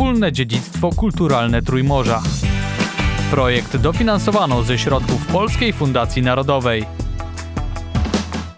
wspólne 0.00 0.32
dziedzictwo 0.32 0.90
kulturalne 0.92 1.62
Trójmorza. 1.62 2.22
Projekt 3.30 3.76
dofinansowano 3.76 4.62
ze 4.62 4.78
środków 4.78 5.26
Polskiej 5.26 5.72
Fundacji 5.72 6.22
Narodowej. 6.22 6.86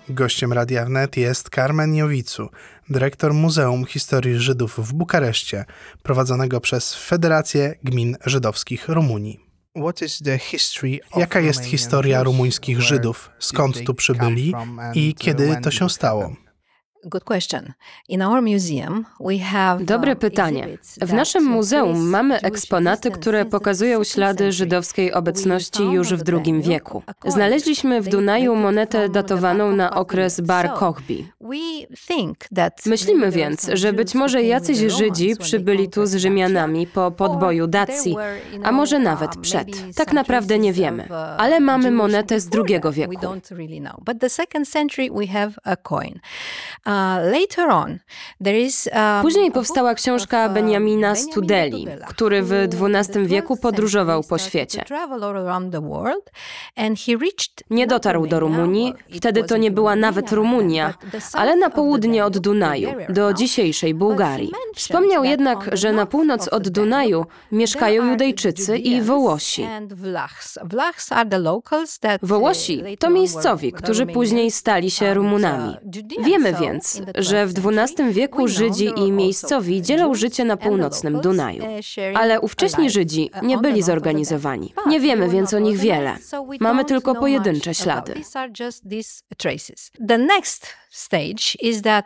Gościem 0.08 0.52
Radia 0.52 0.84
Wnet 0.84 1.16
jest 1.16 1.48
Carmen 1.54 1.94
Jowicu, 1.94 2.48
dyrektor 2.90 3.34
Muzeum 3.34 3.86
Historii 3.86 4.38
Żydów 4.38 4.78
w 4.78 4.92
Bukareszcie, 4.92 5.64
prowadzonego 6.02 6.60
przez 6.60 6.94
Federację 6.94 7.74
Gmin 7.84 8.16
Żydowskich 8.26 8.88
Rumunii. 8.88 9.40
Jaka 11.16 11.40
jest 11.40 11.64
historia 11.64 12.22
rumuńskich 12.22 12.80
Żydów? 12.80 13.30
Skąd 13.38 13.84
tu 13.84 13.94
przybyli 13.94 14.54
i 14.94 15.14
kiedy 15.14 15.56
to 15.62 15.70
się 15.70 15.90
stało? 15.90 16.36
Dobre 19.84 20.16
pytanie. 20.16 20.68
W 21.00 21.12
naszym 21.12 21.44
muzeum 21.44 22.08
mamy 22.08 22.40
eksponaty, 22.40 23.10
które 23.10 23.44
pokazują 23.44 24.04
ślady 24.04 24.52
żydowskiej 24.52 25.12
obecności 25.12 25.82
już 25.82 26.14
w 26.14 26.22
II 26.28 26.62
wieku. 26.62 27.02
Znaleźliśmy 27.26 28.00
w 28.00 28.08
Dunaju 28.08 28.54
monetę 28.56 29.08
datowaną 29.08 29.76
na 29.76 29.94
okres 29.94 30.40
Bar 30.40 30.74
Kochbi. 30.74 31.28
Myślimy 32.86 33.30
więc, 33.30 33.70
że 33.72 33.92
być 33.92 34.14
może 34.14 34.42
jacyś 34.42 34.78
Żydzi 34.78 35.36
przybyli 35.36 35.88
tu 35.88 36.06
z 36.06 36.14
Rzymianami 36.14 36.86
po 36.86 37.10
podboju 37.10 37.66
Dacji, 37.66 38.16
a 38.64 38.72
może 38.72 38.98
nawet 38.98 39.36
przed. 39.36 39.68
Tak 39.96 40.12
naprawdę 40.12 40.58
nie 40.58 40.72
wiemy, 40.72 41.08
ale 41.38 41.60
mamy 41.60 41.90
monetę 41.90 42.40
z 42.40 42.48
II 42.54 42.80
wieku. 42.92 43.12
Później 49.22 49.52
powstała 49.52 49.94
książka 49.94 50.48
Benjamina 50.48 51.14
Studeli, 51.14 51.86
który 52.08 52.42
w 52.42 52.52
XII 52.52 53.26
wieku 53.26 53.56
podróżował 53.56 54.22
po 54.22 54.38
świecie. 54.38 54.84
Nie 57.70 57.86
dotarł 57.86 58.26
do 58.26 58.40
Rumunii, 58.40 58.94
wtedy 59.16 59.44
to 59.44 59.56
nie 59.56 59.70
była 59.70 59.96
nawet 59.96 60.32
Rumunia, 60.32 60.94
ale 61.34 61.56
na 61.56 61.70
południe 61.70 62.24
od 62.24 62.38
Dunaju, 62.38 62.88
do 63.08 63.32
dzisiejszej 63.32 63.94
Bułgarii. 63.94 64.52
Wspomniał 64.76 65.24
jednak, 65.24 65.70
że 65.72 65.92
na 65.92 66.06
północ 66.06 66.48
od 66.48 66.68
Dunaju 66.68 67.26
mieszkają 67.52 68.10
Judejczycy 68.10 68.78
i 68.78 69.02
Wołosi. 69.02 69.66
Wołosi 72.22 72.82
to 72.98 73.10
miejscowi, 73.10 73.72
którzy 73.72 74.06
później 74.06 74.50
stali 74.50 74.90
się 74.90 75.14
Rumunami. 75.14 75.76
Wiemy 76.20 76.54
więc, 76.54 77.02
że 77.14 77.46
w 77.46 77.52
XII 77.66 78.12
wieku 78.12 78.48
Żydzi 78.48 78.90
i 78.96 79.12
miejscowi 79.12 79.82
dzielą 79.82 80.14
życie 80.14 80.44
na 80.44 80.56
północnym 80.56 81.20
Dunaju. 81.20 81.64
Ale 82.14 82.40
ówcześni 82.40 82.90
Żydzi 82.90 83.30
nie 83.42 83.58
byli 83.58 83.82
zorganizowani. 83.82 84.74
Nie 84.86 85.00
wiemy 85.00 85.28
więc 85.28 85.54
o 85.54 85.58
nich 85.58 85.78
wiele. 85.78 86.16
Mamy 86.60 86.84
tylko 86.84 87.14
pojedyncze 87.14 87.74
ślady. 87.74 88.14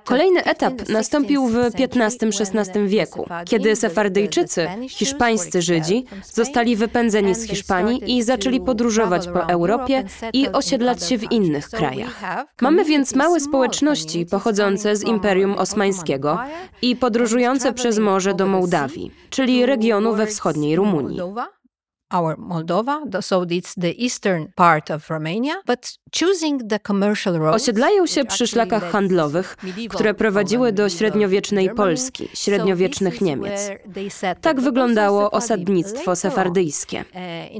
Kolejny 0.04 0.44
etap 0.44 0.88
nastąpił 0.88 1.48
w 1.48 1.56
XV-XVI 1.56 2.88
wieku, 2.88 3.26
kiedy 3.44 3.76
Sefardyjczycy, 3.76 4.68
hiszpańscy 4.88 5.62
Żydzi, 5.62 6.04
zostali 6.24 6.76
wypędzeni 6.76 7.34
z 7.34 7.48
Hiszpanii 7.48 8.16
i 8.16 8.22
zaczęli 8.22 8.60
podróżować 8.60 9.28
po 9.28 9.48
Europie 9.48 10.04
i 10.32 10.48
osiedlać 10.48 11.08
się 11.08 11.18
w 11.18 11.32
innych 11.32 11.70
krajach. 11.70 12.22
Mamy 12.60 12.84
więc 12.84 13.14
małe 13.14 13.40
społeczności 13.40 14.26
pochodzące 14.26 14.96
z 14.96 15.02
Imperium 15.04 15.54
Osmańskiego 15.54 16.38
i 16.82 16.96
podróżujące 16.96 17.72
przez 17.72 17.98
morze 17.98 18.34
do 18.34 18.46
Mołdawii, 18.46 19.10
czyli 19.30 19.66
regionu 19.66 20.14
we 20.14 20.26
wschodniej 20.26 20.76
Rumunii 20.76 21.20
our 22.10 22.36
Moldova, 22.38 23.00
so 23.20 23.42
it's 23.42 23.74
the 23.74 24.04
eastern 24.04 24.46
part 24.54 24.90
of 24.90 25.10
Romania, 25.10 25.54
but 25.66 25.98
choosing 26.20 26.68
the 26.68 26.78
commercial 26.78 27.34
roads, 27.34 27.62
Osiedlają 27.62 28.06
się 28.06 28.24
przy 28.24 28.46
szlakach 28.46 28.90
handlowych, 28.90 29.56
które 29.90 30.14
prowadziły 30.14 30.72
do 30.72 30.88
średniowiecznej 30.88 31.70
Polski, 31.74 32.28
średniowiecznych 32.34 33.20
Niemiec. 33.20 33.70
Tak 34.40 34.60
wyglądało 34.60 35.30
osadnictwo 35.30 36.16
sefardyjskie. 36.16 37.04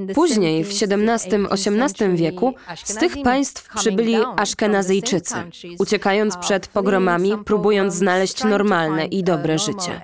uh, 0.09 0.15
Później, 0.15 0.65
w 0.65 0.69
XVII-XVIII 0.69 2.16
wieku, 2.16 2.54
z 2.84 2.94
tych 2.94 3.22
państw 3.22 3.69
przybyli 3.75 4.16
Aszkenazyjczycy, 4.37 5.34
uciekając 5.78 6.37
przed 6.37 6.69
pogromami, 6.69 7.32
próbując 7.44 7.94
znaleźć 7.94 8.44
normalne 8.44 9.06
i 9.06 9.25
dobre 9.25 9.59
życie. 9.59 10.00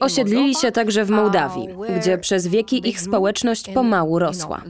Osiedlili 0.00 0.54
się 0.54 0.72
także 0.72 1.04
w 1.04 1.10
Mołdawii, 1.10 1.68
gdzie 2.00 2.18
przez 2.18 2.46
wieki 2.46 2.88
ich 2.88 3.00
społeczność 3.00 3.70
pomału 3.70 4.18
rosła. 4.18 4.62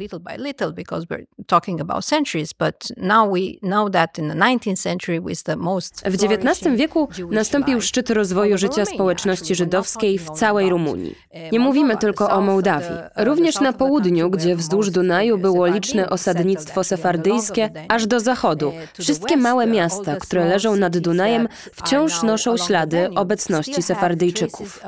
W 6.04 6.14
XIX 6.14 6.76
wieku 6.76 7.08
nastąpił 7.30 7.80
szczyt 7.80 8.10
rozwoju 8.10 8.58
życia 8.58 8.84
społeczności 8.84 9.54
żydowskiej 9.54 10.19
w 10.19 10.30
całej 10.30 10.70
Rumunii. 10.70 11.14
Nie 11.53 11.60
mówimy 11.60 11.97
tylko 11.97 12.30
o 12.30 12.41
Mołdawii. 12.41 12.97
Również 13.16 13.60
na 13.60 13.72
południu, 13.72 14.30
gdzie 14.30 14.56
wzdłuż 14.56 14.91
Dunaju 14.91 15.38
było 15.38 15.66
liczne 15.66 16.10
osadnictwo 16.10 16.84
sefardyjskie, 16.84 17.70
aż 17.88 18.06
do 18.06 18.20
zachodu. 18.20 18.72
Wszystkie 19.00 19.36
małe 19.36 19.66
miasta, 19.66 20.16
które 20.16 20.44
leżą 20.44 20.76
nad 20.76 20.98
Dunajem, 20.98 21.48
wciąż 21.72 22.22
noszą 22.22 22.56
ślady 22.56 23.10
obecności 23.14 23.82
sefardyjczyków. 24.04 24.81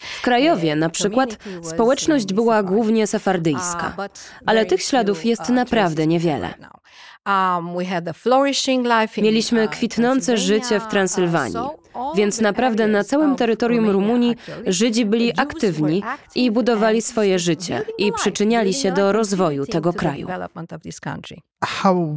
W 0.00 0.22
Krajowie 0.22 0.76
na 0.76 0.90
przykład 0.90 1.38
społeczność 1.62 2.32
była 2.32 2.62
głównie 2.62 3.06
sefardyjska, 3.06 3.96
ale 4.46 4.66
tych 4.66 4.82
śladów 4.82 5.24
jest 5.24 5.48
naprawdę 5.48 6.06
niewiele. 6.06 6.54
Mieliśmy 9.22 9.68
kwitnące 9.68 10.36
życie 10.36 10.80
w 10.80 10.86
Transylwanii, 10.86 11.56
więc 12.16 12.40
naprawdę 12.40 12.86
na 12.88 13.04
całym 13.04 13.36
terytorium 13.36 13.90
Rumunii 13.90 14.36
Żydzi 14.66 15.06
byli 15.06 15.32
aktywni 15.40 16.02
i 16.34 16.50
budowali 16.50 17.02
swoje 17.02 17.38
życie 17.38 17.82
i 17.98 18.12
przyczyniali 18.12 18.74
się 18.74 18.92
do 18.92 19.12
rozwoju 19.12 19.66
tego 19.66 19.92
kraju. 19.92 20.26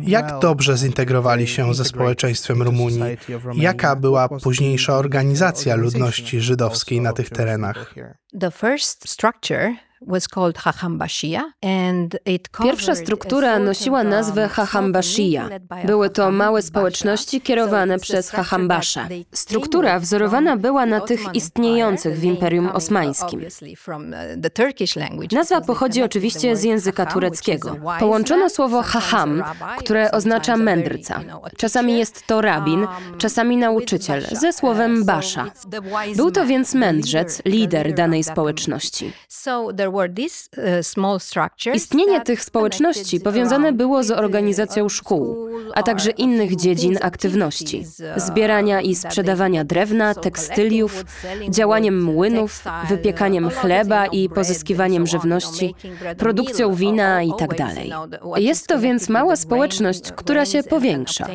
Jak 0.02 0.40
dobrze 0.40 0.78
zintegrowali 0.78 1.48
się 1.48 1.74
ze 1.74 1.86
społeczeństwem 1.86 2.62
Rumunii? 2.62 3.18
Jaka 3.56 3.96
była 3.96 4.30
późniejsza 4.30 4.94
organizacja 4.96 5.76
ludności 5.76 6.42
żydowskiej 6.42 7.02
na 7.02 7.14
tych 7.14 7.30
terenach? 7.30 7.96
Pierwsza 12.64 12.96
struktura 12.96 13.60
nosiła 13.60 14.04
nazwę 14.04 14.48
Hahambashia. 14.48 15.50
Były 15.86 16.10
to 16.10 16.32
małe 16.32 16.62
społeczności 16.62 17.42
kierowane 17.42 18.00
przez 18.00 18.30
Hahambasza. 18.30 19.08
Struktura 19.32 20.00
wzorowana 20.00 20.58
była 20.58 20.86
na 20.86 21.02
tych 21.02 21.22
istniejących 21.34 22.20
w 22.20 22.24
Imperium 22.24 22.70
Osmańskim. 22.70 23.42
Nazwa 25.32 25.62
pochodzi 25.62 26.04
oczywiście 26.04 26.56
z 26.56 26.64
języka 26.64 27.06
tureckiego. 27.06 27.76
Połączono 28.00 28.50
słowo 28.50 28.82
haham, 28.82 29.44
które 29.78 30.12
oznacza 30.12 30.58
mędrca. 30.58 31.22
Czasami 31.58 31.98
jest 31.98 32.28
to 32.28 32.42
rabin, 32.42 32.88
czasami 33.18 33.58
nauczyciel, 33.58 34.26
ze 34.32 34.54
słowem 34.54 35.06
basza. 35.06 35.46
Był 36.16 36.32
to 36.32 36.46
więc 36.46 36.74
mędrzec, 36.74 37.42
lider 37.46 37.94
danej 37.94 38.24
społeczności. 38.24 39.12
Istnienie 41.76 42.22
tych 42.22 42.44
społeczności 42.44 43.20
powiązane 43.20 43.72
było 43.72 44.04
z 44.04 44.12
organizacją 44.12 44.90
szkół, 44.90 45.50
a 45.74 45.84
także 45.84 46.12
innych 46.12 46.56
dziedzin 46.56 46.98
aktywności 47.02 47.86
zbierania 48.16 48.82
i 48.82 48.96
sprzedawania 48.96 49.64
drewna, 49.64 50.16
tekstyliów, 50.16 51.04
działaniem 51.50 52.04
młynów, 52.04 52.64
wypiekaniem 52.90 53.50
chleba 53.50 54.06
i 54.06 54.30
pozyskiwaniem 54.30 55.08
żywności, 55.08 55.76
produkcją 56.18 56.74
wina 56.76 57.24
itd. 57.24 57.56
Tak 57.58 57.76
Jest 58.38 58.68
to 58.68 58.80
więc 58.80 59.10
mała 59.10 59.36
społeczność, 59.36 60.12
która 60.12 60.46
się 60.46 60.64
powiększa. 60.64 61.28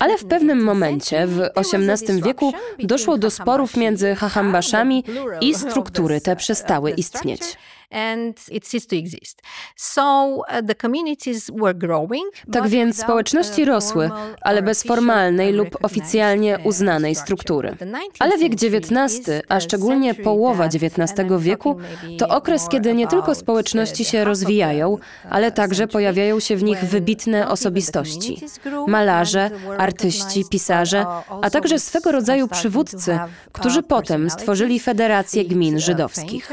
Ale 0.00 0.18
w 0.18 0.24
pewnym 0.28 0.62
momencie, 0.64 1.26
w 1.26 1.40
XVIII 1.54 2.22
wieku, 2.22 2.52
doszło 2.78 3.18
do 3.18 3.30
sporów 3.30 3.76
między 3.76 4.14
Hahambaszami 4.14 5.04
i 5.40 5.54
struktury 5.54 6.20
te 6.20 6.36
przestały 6.36 6.90
istnieć. 6.90 7.40
And 7.90 8.48
it 8.50 8.66
ceased 8.66 8.90
to 8.90 8.96
exist. 8.96 9.42
So 9.76 10.02
uh, 10.48 10.62
the 10.66 10.74
communities 10.74 11.50
were 11.50 11.74
growing. 11.74 12.24
Tak 12.52 12.68
więc 12.68 13.00
społeczności 13.00 13.62
a 13.62 13.66
rosły, 13.66 14.10
ale 14.40 14.62
bez 14.62 14.82
formalnej 14.82 15.52
lub 15.52 15.68
oficjalnie 15.82 16.58
uh, 16.58 16.66
uznanej 16.66 17.14
struktury. 17.14 17.76
The 17.78 17.86
19th 17.86 17.98
Ale 18.18 18.38
wiek 18.38 18.52
XIX, 18.52 19.30
a 19.48 19.60
szczególnie 19.60 20.14
połowa 20.14 20.64
XIX 20.64 21.12
wieku, 21.38 21.76
to 22.18 22.28
okres, 22.28 22.68
kiedy 22.68 22.94
nie 22.94 23.06
tylko 23.06 23.34
społeczności 23.34 24.02
uh, 24.02 24.08
się 24.08 24.24
rozwijają, 24.24 24.88
uh, 24.90 25.00
ale 25.30 25.52
także 25.52 25.86
pojawiają 25.86 26.40
się 26.40 26.56
w 26.56 26.62
nich 26.62 26.78
wybitne 26.84 27.48
osobistości. 27.48 28.40
Malarze, 28.86 29.50
artyści, 29.78 30.44
pisarze, 30.50 31.00
uh, 31.00 31.38
a 31.42 31.50
także 31.50 31.74
we 31.74 31.80
swego 31.80 32.12
rodzaju 32.12 32.48
przywódcy, 32.48 33.12
uh, 33.12 33.52
którzy 33.52 33.82
potem 33.82 34.30
stworzyli 34.30 34.80
Federację 34.80 35.44
Gmin 35.44 35.74
uh, 35.74 35.80
Żydowskich. 35.80 36.50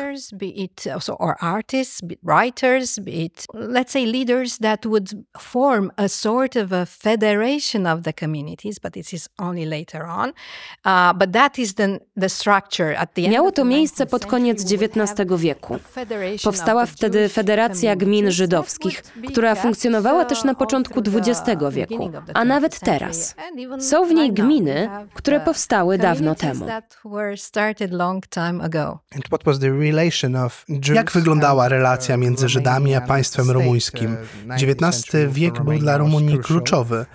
Or 1.25 1.35
artists, 1.41 2.01
be 2.01 2.13
it 2.13 2.19
writers, 2.23 2.99
be 2.99 3.25
it 3.25 3.45
let's 3.53 3.91
say 3.91 4.05
leaders 4.05 4.57
that 4.57 4.85
would 4.85 5.09
form 5.39 5.91
a 5.97 6.07
sort 6.09 6.55
of 6.55 6.71
a 6.71 6.85
federation 6.85 7.87
of 7.87 8.01
the 8.01 8.13
communities, 8.13 8.79
but 8.79 8.93
this 8.93 9.13
is 9.13 9.29
only 9.39 9.65
later 9.65 10.05
on. 10.05 10.29
Uh, 10.85 11.13
but 11.13 11.33
that 11.33 11.59
is 11.59 11.73
the, 11.73 11.99
the 12.17 12.29
structure 12.29 12.95
at 12.97 13.13
the 13.15 13.25
end 13.25 13.33
Miało 13.33 13.51
to 13.51 13.65
miejsce 13.65 14.05
19th 14.05 14.09
pod 14.09 14.25
koniec 14.25 14.71
XIX 14.71 15.37
wieku. 15.37 15.79
Powstała 16.43 16.85
wtedy 16.85 17.29
Federacja 17.29 17.95
Gmin 17.95 18.31
Żydowskich, 18.31 19.03
która 19.29 19.55
funkcjonowała 19.55 20.25
też 20.25 20.43
na 20.43 20.55
początku 20.55 20.99
XX 20.99 21.61
wieku, 21.71 22.11
a 22.33 22.45
nawet 22.45 22.73
20th 22.73 22.79
century. 22.79 22.99
teraz. 22.99 23.35
Są 23.79 24.05
w 24.05 24.13
niej 24.13 24.33
gminy, 24.33 24.89
które 25.13 25.37
uh, 25.37 25.43
powstały 25.43 25.97
dawno 25.97 26.35
temu. 26.35 26.65
that 26.65 26.97
were 27.05 27.37
started 27.37 27.91
long 27.91 28.27
time 28.27 28.63
ago. 28.63 28.99
And 29.15 29.27
what 29.27 29.43
was 29.43 29.59
the 29.59 29.71
relation 29.71 30.35
of 30.35 30.65
Jews 30.69 30.95
Jak 30.95 31.14
wyglądała 31.15 31.69
relacja 31.69 32.17
między 32.17 32.49
Żydami 32.49 32.95
a 32.95 33.01
państwem 33.01 33.51
rumuńskim? 33.51 34.17
19th 34.47 34.87
XIX 34.87 35.33
wiek 35.33 35.63
był 35.63 35.79
dla 35.79 35.97
Rumunii 35.97 36.39
kluczowy. 36.39 37.05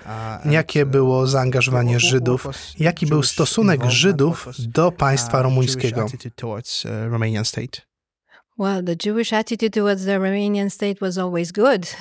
Jakie 0.45 0.87
było 0.87 1.27
zaangażowanie 1.27 2.01
Żydów? 2.01 2.47
Jaki 2.79 3.07
był 3.07 3.23
stosunek? 3.23 3.85
Żydów 3.85 4.49
do 4.59 4.93
państwa 4.93 5.43
rumuńskiego? 5.43 6.07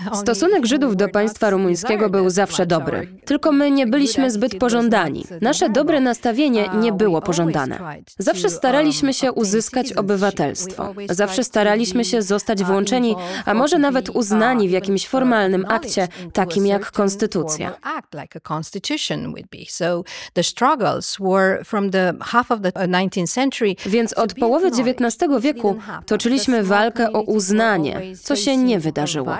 Stosunek 0.22 0.66
Żydów 0.66 0.96
do 0.96 1.10
państwa 1.10 1.50
rumuńskiego 1.50 2.10
był 2.10 2.30
zawsze 2.30 2.66
dobry. 2.66 3.08
Tylko 3.26 3.52
my 3.52 3.72
nie 3.72 3.88
byliśmy 3.88 4.32
zbyt 4.32 4.58
pożądani. 4.58 5.26
Nasze 5.42 5.70
dobre 5.70 6.00
nastawienie 6.00 6.66
Uh, 6.66 6.84
nie 6.84 6.92
było 6.92 7.22
pożądane. 7.22 7.80
Zawsze 8.18 8.50
staraliśmy 8.50 9.14
się 9.14 9.32
uzyskać 9.32 9.94
obywatelstwo. 9.94 10.94
Zawsze 11.10 11.44
staraliśmy 11.44 12.06
się 12.06 12.22
zostać 12.22 12.62
uh, 12.62 12.68
włączeni, 12.68 13.16
a 13.46 13.54
może 13.54 13.78
nawet 13.80 14.10
uznani 14.10 14.68
w 14.68 14.72
jakimś 14.72 15.08
formalnym 15.08 15.66
akcie, 15.68 16.08
takim 16.34 16.66
jak 16.66 16.92
konstytucja. 16.92 17.74
uh, 22.76 22.82
19th 22.82 23.28
century 23.28 23.76
Więc 23.86 24.14
od 24.14 24.34
połowy. 24.34 24.68
XIX 24.68 25.30
wieku 25.40 25.76
happen. 25.80 26.49
Toczyliśmy 26.50 26.64
walkę 26.64 27.14
o 27.14 27.22
uznanie, 27.22 28.02
co 28.22 28.36
się 28.36 28.58
nie 28.58 28.80
wydarzyło. 28.80 29.38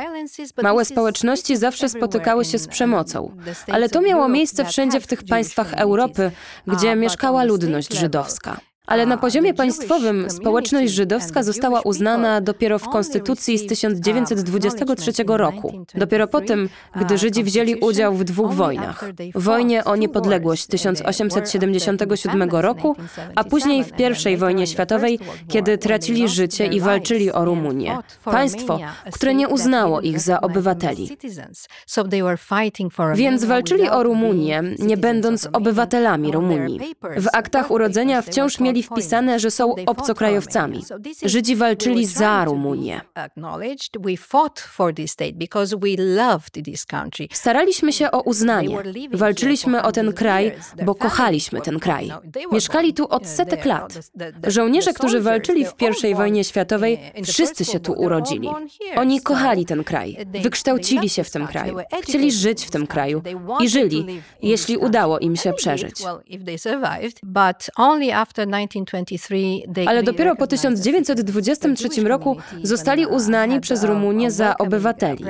Małe 0.64 0.86
społeczności 0.86 1.58
zawsze 1.58 1.90
spotykały 1.90 2.46
się 2.46 2.60
z 2.60 2.68
przemocą, 2.68 3.32
ale 3.72 3.90
to 3.90 4.02
miało 4.02 4.30
miejsce 4.30 4.66
wszędzie 4.66 5.00
w 5.00 5.08
tych 5.08 5.24
państwach. 5.24 5.74
Europy, 5.74 6.32
gdzie 6.68 6.96
mieszkała 6.96 7.44
ludność 7.44 7.94
żydowska. 7.94 8.60
Ale 8.90 9.06
na 9.06 9.16
uh, 9.16 9.22
poziomie 9.22 9.54
państwowym 9.54 10.30
społeczność 10.30 10.94
żydowska 10.94 11.44
została 11.44 11.82
uznana 11.82 12.42
dopiero 12.42 12.80
w 12.80 12.90
konstytucji 12.90 13.58
z 13.58 13.62
received, 13.62 13.98
uh, 13.98 14.04
1923 14.04 15.12
acknowledgement 15.12 15.42
roku. 15.42 15.86
Dopiero 15.96 16.28
po 16.28 16.42
tym, 16.42 16.70
gdy 16.96 17.14
uh, 17.14 17.20
Żydzi 17.20 17.44
wzięli 17.44 17.76
udział 17.76 18.16
w 18.16 18.24
dwóch 18.24 18.54
wojnach. 18.54 19.06
Wojnie 19.36 19.84
o 19.84 19.96
niepodległość 19.96 20.68
wars, 20.68 20.84
the 20.84 20.90
war 20.90 21.10
after 21.10 21.44
1877 21.44 22.42
independence 22.42 22.62
roku, 22.62 22.96
a 23.36 23.44
później 23.44 23.84
w 23.84 23.92
1877, 23.92 23.98
pierwszej 23.98 24.34
and 24.34 24.40
then 24.40 24.48
wojnie 24.48 24.68
światowej, 24.68 25.20
kiedy 25.48 25.78
tracili 25.78 26.30
życie 26.30 26.66
i 26.66 26.80
walczyli 26.80 27.32
o 27.32 27.46
Rumunię. 27.46 27.98
Państwo, 28.24 28.80
które 29.12 29.34
nie 29.34 29.48
uznało 29.48 30.02
ich 30.02 30.20
za 30.20 30.42
obywateli. 30.42 31.18
Więc 33.16 33.46
walczyli 33.46 33.90
o 33.90 34.04
Rumunię, 34.04 34.64
nie 34.80 34.98
będąc 34.98 35.50
obywatelami 35.54 36.32
Rumunii. 36.32 36.80
W 37.18 37.28
aktach 37.34 37.72
urodzenia 37.72 38.22
wciąż 38.22 38.60
mieli 38.60 38.79
called 38.84 39.04
wpisane, 39.04 39.40
że 39.40 39.52
są 39.52 39.76
obcokrajowcami. 39.86 40.84
Żydzi 41.26 41.56
walczyli 41.56 42.06
za 42.06 42.46
Rumunię. 42.46 43.02
Staraliśmy 47.34 47.94
się 47.94 48.12
o 48.12 48.22
uznanie. 48.22 48.78
Walczyliśmy 49.14 49.84
o 49.84 49.92
ten 49.92 50.14
kraj, 50.14 50.52
bo 50.86 50.96
kochaliśmy 50.96 51.62
ten 51.62 51.80
kraj. 51.80 52.12
Mieszkali 52.52 52.94
tu 52.94 53.08
od 53.08 53.28
setek 53.28 53.66
lat. 53.66 54.00
Żołnierze, 54.48 54.94
którzy 54.94 55.22
walczyli 55.22 55.66
w 55.66 55.76
born 55.76 56.16
wojnie 56.16 56.44
światowej, 56.44 57.00
wszyscy 57.26 57.66
się 57.66 57.80
tu 57.80 57.94
urodzili. 57.94 58.50
Oni 58.96 59.22
kochali 59.22 59.66
ten 59.66 59.84
kraj, 59.84 60.18
wykształcili 60.42 61.10
się 61.10 61.24
w 61.24 61.32
tym 61.32 61.48
kraju, 61.48 61.78
chcieli 62.02 62.32
żyć 62.32 62.66
w 62.66 62.72
tym 62.72 62.88
kraju 62.88 63.22
i 63.62 63.70
żyli, 63.70 64.22
jeśli 64.42 64.78
udało 64.78 65.20
im 65.20 65.36
się 65.36 65.54
przeżyć. 65.54 65.96
Well, 68.76 68.90
if 68.96 69.10
they 69.10 69.18
survived. 69.20 69.30
But 69.30 69.40
only 69.40 69.60
after 69.60 69.66
1923 69.66 69.74
they 69.74 69.88
Ale 69.88 70.04
dopiero 70.04 70.36
po 70.36 70.46
recognized 70.46 70.84
the 70.84 70.92
1923 70.92 71.90
Jewish 71.90 72.10
roku 72.10 72.38
zostali 72.64 73.06
uznani 73.06 73.62
przez 73.62 73.84
uh, 73.84 73.90
Rumunię 73.90 74.32
za 74.32 74.50
uh, 74.50 74.56
obywateli. 74.60 75.26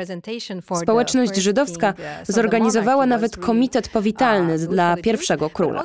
Społeczność 0.81 1.35
żydowska 1.35 1.89
uh, 1.89 1.95
zorganizowała 2.27 3.05
nawet 3.05 3.37
komitet 3.37 3.89
powitalny 3.89 4.59
dla 4.59 4.97
pierwszego 4.97 5.49
króla. 5.49 5.83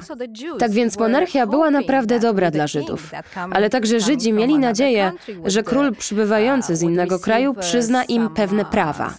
Tak 0.58 0.70
więc 0.70 0.98
monarchia 0.98 1.46
była 1.46 1.70
naprawdę 1.70 2.20
dobra 2.20 2.50
dla 2.50 2.66
Żydów. 2.66 3.10
Ale 3.50 3.70
także 3.70 4.00
Żydzi 4.00 4.32
mieli 4.32 4.58
nadzieję, 4.58 5.12
że 5.44 5.62
król 5.62 5.94
przybywający 5.96 6.76
z 6.76 6.82
innego 6.82 7.18
kraju 7.18 7.54
przyzna 7.54 8.04
im 8.04 8.28
pewne 8.34 8.64
prawa. 8.64 9.14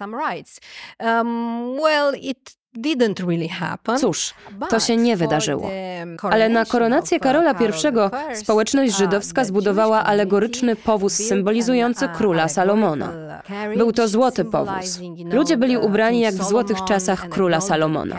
Cóż, 4.00 4.34
to 4.70 4.80
się 4.80 4.98
nie 4.98 5.18
wydarzyło. 5.18 5.70
Ale 6.22 6.50
na 6.50 6.66
koronację 6.66 7.18
uh, 7.18 7.24
Karola 7.24 7.54
Karol 7.54 7.74
I 8.34 8.36
społeczność 8.36 8.92
uh, 8.94 8.98
żydowska 8.98 9.46
zbudowała 9.46 10.04
alegoryczny 10.04 10.76
powóz 10.76 11.14
symbolizujący 11.14 12.06
uh, 12.06 12.12
króla 12.12 12.48
Salomona. 12.48 13.42
Był 13.78 13.92
to 13.92 14.08
złoty 14.08 14.46
powóz. 14.46 15.00
Ludzie 15.32 15.58
byli 15.58 15.78
ubrani 15.78 16.20
jak 16.20 16.36
w 16.36 16.44
złotych 16.44 16.84
czasach 16.84 17.30
króla 17.30 17.62
Salomona. 17.62 18.18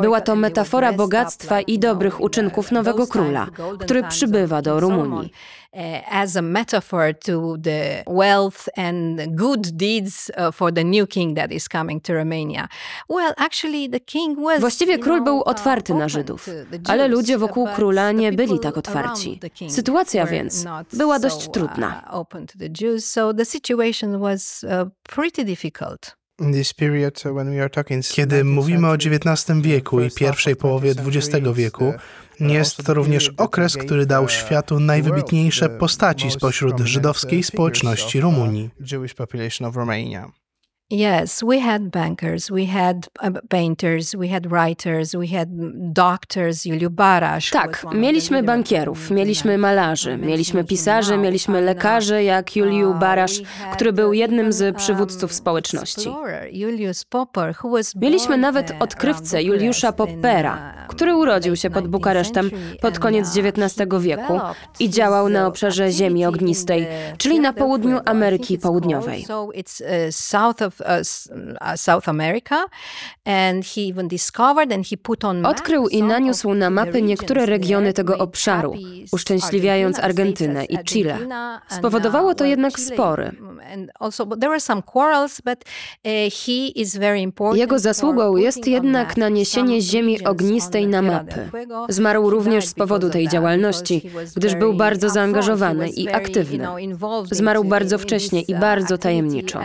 Była 0.00 0.20
to 0.20 0.36
metafora 0.36 0.92
bogactwa 0.92 1.60
i 1.60 1.78
dobrych 1.78 2.20
uczynków 2.20 2.72
nowego 2.72 3.06
króla, 3.06 3.46
który 3.78 4.02
przybywa 4.02 4.62
do 4.62 4.80
Rumunii. 4.80 5.32
Uh, 5.72 6.02
as 6.10 6.36
a 6.36 6.42
metaphor 6.42 7.12
to 7.12 7.58
the 7.58 8.02
wealth 8.06 8.68
and 8.76 9.36
good 9.36 9.76
deeds 9.76 10.30
uh, 10.36 10.50
for 10.50 10.72
the 10.72 10.84
new 10.84 11.06
king 11.06 11.34
that 11.34 11.52
is 11.52 11.68
coming 11.68 12.00
to 12.00 12.14
Romania. 12.14 12.68
Well, 13.08 13.34
actually 13.36 13.88
the 13.90 14.00
king 14.00 14.38
was 14.38 14.60
Właściwie 14.60 14.98
król 14.98 15.16
know, 15.16 15.24
był 15.24 15.36
uh, 15.36 15.42
otwarty 15.48 15.92
na 15.92 15.98
open 15.98 16.08
Żydów, 16.08 16.44
to 16.44 16.50
the 16.50 16.90
ale 16.92 17.02
Jews, 17.02 17.16
ludzie 17.16 17.38
wokół 17.38 17.66
but 17.66 17.74
króla 17.74 18.12
nie 18.12 18.32
byli 18.32 18.48
people 18.48 18.62
tak 18.62 18.78
otwarci. 18.78 19.28
around 19.28 19.40
the 19.40 19.50
king 19.50 19.72
Sytuacja 19.72 20.24
were 20.24 20.32
więc 20.36 20.64
not 20.64 20.86
była 20.96 21.18
dość 21.18 21.42
so, 21.42 21.50
trudna. 21.50 22.10
open 22.10 22.46
to 22.46 22.58
the 22.58 22.68
Jews, 22.84 23.06
so 23.06 23.34
the 23.34 23.44
situation 23.44 24.20
was 24.20 24.64
uh, 24.64 24.88
pretty 25.02 25.44
difficult. 25.44 26.16
In 26.40 26.52
this 26.52 26.72
period, 26.72 27.22
when 27.24 27.50
we 27.50 27.60
are 27.60 27.70
talking 27.70 28.04
Kiedy 28.06 28.44
mówimy 28.44 28.88
o 28.88 28.94
XIX 28.94 29.60
wieku 29.60 30.00
i 30.00 30.10
pierwszej 30.10 30.56
połowie 30.56 30.90
XX 30.90 31.28
wieku, 31.54 31.92
jest 32.40 32.84
to 32.84 32.94
również 32.94 33.30
okres, 33.36 33.76
który 33.76 34.06
dał 34.06 34.28
światu 34.28 34.80
najwybitniejsze 34.80 35.68
postaci 35.68 36.30
spośród 36.30 36.80
żydowskiej 36.80 37.42
społeczności 37.42 38.20
Rumunii. 38.20 38.70
Yes, 40.90 41.42
we 41.42 41.60
had 41.60 41.90
bankers, 41.90 42.48
we 42.50 42.64
had 42.64 43.08
uh, 43.22 43.30
painters, 43.50 44.14
we 44.14 44.28
had 44.28 44.46
writers, 44.46 45.14
we 45.14 45.26
had 45.26 45.48
doctors, 45.92 46.64
Juliu 46.64 46.90
Barasz. 46.90 47.50
Tak, 47.50 47.86
mieliśmy 47.94 48.42
bankierów, 48.42 49.10
mieliśmy 49.10 49.58
malarzy, 49.58 50.16
mieliśmy 50.16 50.64
pisarzy, 50.64 51.16
mieliśmy 51.16 51.60
lekarzy, 51.60 52.22
jak 52.22 52.56
Juliu 52.56 52.90
uh, 52.90 52.98
Barasz, 52.98 53.38
we 53.38 53.44
had, 53.44 53.74
który 53.74 53.92
był 53.92 54.08
uh, 54.08 54.16
jednym 54.16 54.52
z 54.52 54.76
przywódców 54.76 55.30
um, 55.30 55.36
społeczności. 55.36 56.08
who 57.62 57.70
was 57.70 57.94
Mieliśmy 57.94 58.36
nawet 58.36 58.72
odkrywcę 58.80 59.42
Juliusza 59.42 59.92
Poppera, 59.92 60.54
uh, 60.54 60.94
który 60.94 61.16
urodził 61.16 61.56
się 61.56 61.70
pod 61.70 61.84
19th 61.84 61.88
Bukaresztem 61.88 62.50
pod 62.80 62.98
koniec 62.98 63.36
XIX 63.36 63.88
wieku 64.00 64.40
i 64.80 64.90
działał 64.90 65.28
na 65.28 65.46
obszarze 65.46 65.92
ziemi 65.92 66.26
ognistej, 66.26 66.86
czyli 67.18 67.40
na 67.40 67.52
południu 67.52 68.00
Ameryki 68.04 68.58
Południowej. 68.58 69.26
Called, 70.78 71.06
So 71.06 71.34
it's 71.34 71.34
uh, 71.34 71.36
south 71.36 71.38
of 71.38 71.58
uh, 71.60 71.60
s- 71.60 71.60
uh, 71.60 71.76
South 71.76 72.08
America 72.08 72.56
and 73.24 73.64
he 73.64 73.80
even 73.80 74.08
discovered 74.08 74.72
and 74.72 74.86
he 74.86 74.96
put 74.96 75.24
on 75.24 75.40
map 75.40 75.50
Odkrył 75.50 75.88
i 75.88 76.02
naniósł 76.02 76.54
na 76.54 76.70
mapy 76.70 77.02
niektóre 77.02 77.46
regiony 77.46 77.92
tego 77.92 78.18
obszaru, 78.18 78.74
uszczęśliwiając 79.12 79.98
Argentynę 79.98 80.64
i 80.64 80.78
Chile. 80.84 81.14
And, 81.14 81.60
Spowodowało 81.68 82.30
uh, 82.30 82.34
to 82.36 82.44
jednak 82.44 82.80
spory. 82.80 83.32
uh, 87.50 87.56
Jego 87.56 87.78
zasługą 87.78 88.36
jest 88.36 88.66
jednak 88.66 89.16
naniesienie 89.16 89.80
ziemi 89.80 90.24
ognistej 90.24 90.86
na 90.86 91.02
mapy. 91.02 91.50
Zmarł 91.88 92.30
również 92.30 92.66
z 92.66 92.74
powodu 92.74 93.10
tej 93.10 93.28
działalności, 93.28 94.10
gdyż 94.36 94.54
był 94.54 94.74
bardzo 94.74 95.08
zaangażowany 95.08 95.88
i 95.88 96.08
aktywny. 96.08 96.66
Zmarł 97.30 97.64
bardzo 97.64 97.98
wcześnie 97.98 98.42
i 98.42 98.54
uh, 98.54 98.60
bardzo 98.60 98.98
tajemniczo. 98.98 99.60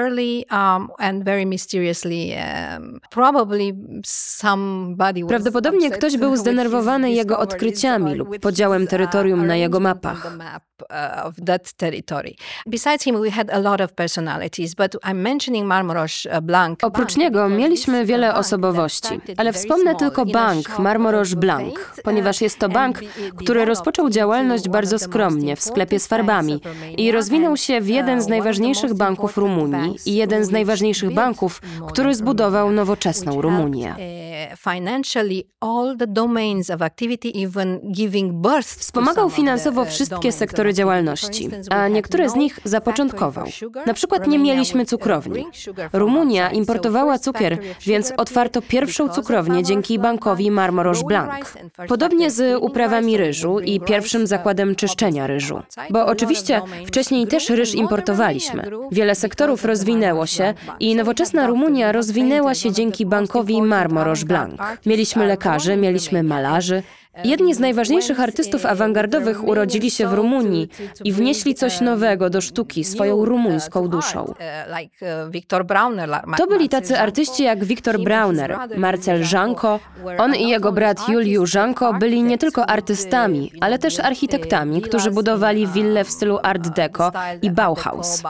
Early 0.00 0.44
um, 0.50 0.88
and 0.98 1.24
very 1.24 1.46
mysteriously. 1.46 2.32
Um, 2.32 3.00
probably 3.10 3.74
somebody 4.06 5.26
Prawdopodobnie 5.26 5.90
ktoś 5.90 6.16
był 6.16 6.36
zdenerwowany 6.42 7.12
jego 7.12 7.38
odkryciami 7.38 8.14
lub 8.14 8.38
podziałem 8.38 8.82
uh, 8.82 8.88
terytorium 8.88 9.46
na 9.46 9.56
jego 9.56 9.80
mapach. 9.80 10.36
uh, 10.90 11.26
of 11.26 11.34
that 11.46 11.72
territory. 11.72 12.34
Besides 12.66 13.04
him, 13.04 13.20
we 13.20 13.30
had 13.30 13.50
a 13.50 13.58
lot 13.58 13.80
of 13.80 13.94
personalities, 13.94 14.74
but 14.74 14.96
I'm 15.04 15.22
mentioning 15.22 15.66
uh, 15.70 16.40
Blanc. 16.40 16.84
Oprócz 16.84 17.16
niego 17.16 17.48
mieliśmy 17.48 18.06
wiele 18.06 18.34
osobowości, 18.34 19.20
ale 19.36 19.52
wspomnę 19.52 19.94
tylko 19.94 20.26
bank 20.26 20.68
Blanc, 21.36 21.74
paint, 21.74 22.02
ponieważ 22.04 22.40
jest 22.40 22.58
to 22.58 22.68
bank, 22.68 23.00
który 23.36 23.64
rozpoczął 23.64 24.10
działalność 24.10 24.68
bardzo 24.68 24.98
skromnie 24.98 25.56
w 25.56 25.62
sklepie 25.62 26.00
z 26.00 26.06
farbami 26.06 26.60
i 26.96 27.12
rozwinął 27.12 27.56
się 27.56 27.80
w 27.80 27.88
jeden 27.88 28.22
z 28.22 28.28
najważniejszych 28.28 28.94
banków 28.94 29.38
Rumunii 29.38 29.89
i 30.06 30.14
jeden 30.14 30.44
z 30.44 30.50
najważniejszych 30.50 31.14
banków, 31.14 31.62
który 31.88 32.14
zbudował 32.14 32.72
nowoczesną 32.72 33.40
Rumunię. 33.42 33.94
Helped, 34.40 34.58
financially 34.58 35.44
all 35.60 35.96
the 35.96 36.06
domains 36.06 36.70
of 36.70 36.82
activity, 36.82 37.42
even 37.42 37.92
giving 37.92 38.32
birth 38.32 38.68
to 38.68 38.74
some 38.74 38.82
Wspomagał 38.82 39.30
finansowo 39.30 39.82
uh, 39.82 39.88
wszystkie 39.88 40.32
sektory 40.32 40.74
działalności, 40.74 41.48
a 41.70 41.88
niektóre 41.88 42.28
z 42.28 42.34
nich 42.34 42.60
zapoczątkował. 42.64 43.46
Na 43.86 43.94
przykład 43.94 44.26
nie 44.26 44.38
mieliśmy 44.38 44.82
uh, 44.82 44.88
cukrowni. 44.88 45.46
Rumunia 45.92 46.50
importowała 46.50 47.18
cukier, 47.18 47.58
więc 47.86 48.12
otwarto 48.16 48.62
pierwszą 48.62 49.08
cukrownię 49.08 49.62
dzięki 49.62 49.98
Blanc 49.98 49.98
bankowi 49.98 50.50
growing 50.50 51.04
Blanc. 51.04 51.54
Podobnie 51.88 52.30
z 52.30 52.62
uprawami 52.62 53.16
ryżu 53.16 53.60
i 53.60 53.80
pierwszym 53.80 54.26
zakładem 54.26 54.74
czyszczenia 54.74 55.26
ryżu. 55.26 55.62
Bo 55.90 56.06
oczywiście 56.06 56.62
wcześniej 56.86 57.26
też 57.26 57.50
ryż 57.50 57.74
importowaliśmy. 57.74 58.70
Wiele 58.92 59.14
sektorów 59.14 59.64
rozwinęło 59.64 60.26
się 60.26 60.54
Blanc 60.54 60.80
i 60.80 60.94
nowoczesna 60.94 61.46
Rumunia 61.46 61.92
rozwinęła 61.92 62.54
się 62.54 62.72
dzięki 62.72 63.06
bankowi 63.06 63.62
Marmoroż 63.62 64.24
avant-garde 64.24 64.29
Blanc. 64.30 64.60
Mieliśmy 64.86 65.26
lekarzy, 65.26 65.76
mieliśmy 65.76 66.22
malarzy. 66.22 66.82
Jedni 67.24 67.54
z 67.54 67.58
najważniejszych 67.58 68.20
artystów 68.20 68.66
awangardowych 68.66 69.44
urodzili 69.44 69.90
się 69.90 70.08
w 70.08 70.12
Rumunii 70.12 70.68
i 71.04 71.12
wnieśli 71.12 71.54
coś 71.54 71.80
nowego 71.80 72.30
do 72.30 72.40
sztuki 72.40 72.84
swoją 72.84 73.24
rumuńską 73.24 73.88
duszą. 73.88 74.34
To 76.38 76.46
byli 76.46 76.68
tacy 76.68 76.98
artyści 76.98 77.42
jak 77.42 77.64
Wiktor 77.64 78.00
Brauner, 78.00 78.58
Marcel 78.76 79.24
Żanko. 79.24 79.80
On 80.18 80.34
i 80.34 80.48
jego 80.48 80.72
brat 80.72 81.08
Juliu 81.08 81.46
Żanko 81.46 81.94
byli 81.94 82.22
nie 82.22 82.38
tylko 82.38 82.66
artystami, 82.66 83.52
ale 83.60 83.78
też 83.78 84.00
architektami, 84.00 84.82
którzy 84.82 85.10
budowali 85.10 85.66
wille 85.66 86.04
w 86.04 86.10
stylu 86.10 86.38
Art 86.42 86.68
Deco 86.68 87.12
i 87.42 87.50
Bauhaus. 87.50 88.22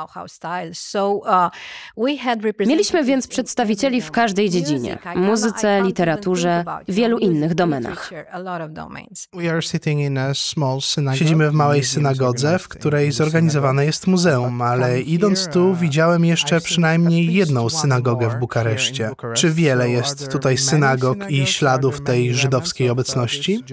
Mieliśmy 2.66 3.04
więc 3.04 3.28
przedstawicieli 3.28 4.00
w 4.00 4.10
każdej 4.10 4.50
dziedzinie 4.50 4.98
muzyce, 5.16 5.82
literaturze, 5.82 6.64
wielu 6.88 7.18
innych 7.18 7.54
domenach. 7.54 8.10
We 9.32 9.50
are 9.50 9.62
sitting 9.62 10.00
in 10.00 10.18
a 10.18 10.34
small 10.34 10.80
synagogue. 10.80 11.18
Siedzimy 11.18 11.50
w 11.50 11.52
małej 11.54 11.84
synagodze, 11.84 12.58
w 12.58 12.68
której 12.68 13.12
zorganizowane 13.12 13.86
jest 13.86 14.06
muzeum, 14.06 14.62
ale 14.62 15.00
idąc 15.00 15.48
tu 15.48 15.74
widziałem 15.74 16.24
jeszcze 16.24 16.60
przynajmniej 16.60 17.34
jedną 17.34 17.70
synagogę 17.70 18.28
w 18.28 18.38
Bukareszcie. 18.38 19.10
Czy 19.34 19.50
wiele 19.50 19.90
jest 19.90 20.32
tutaj 20.32 20.58
synagog 20.58 21.30
i 21.30 21.46
śladów 21.46 22.00
tej 22.00 22.34
żydowskiej 22.34 22.90
obecności? 22.90 23.64